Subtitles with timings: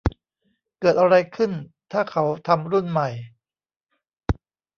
[0.79, 1.51] เกิดอะไรขึ้น
[1.91, 3.09] ถ้าเขาทำรุ่นใหม่